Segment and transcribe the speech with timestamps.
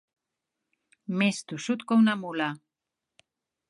[1.23, 2.53] Més tossut que una mula.